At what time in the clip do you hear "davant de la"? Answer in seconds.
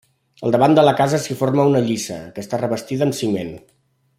0.53-0.93